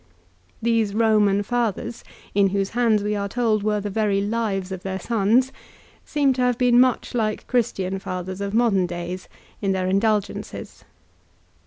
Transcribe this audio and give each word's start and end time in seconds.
These 0.63 0.95
Roman 0.95 1.43
fathers, 1.43 2.03
in 2.33 2.47
whose 2.49 2.71
hands 2.71 3.03
we 3.03 3.15
are 3.15 3.29
told 3.29 3.61
were 3.61 3.79
the 3.79 3.91
very 3.91 4.19
lives 4.19 4.71
of 4.71 4.81
their 4.81 4.97
sons, 4.99 5.51
seem 6.03 6.33
to 6.33 6.41
have 6.41 6.57
been 6.57 6.79
much 6.79 7.13
like 7.13 7.45
Christian 7.45 7.99
fathers 7.99 8.41
of 8.41 8.51
modern 8.51 8.87
days 8.87 9.29
in 9.61 9.73
their 9.73 9.85
indulgences. 9.87 10.85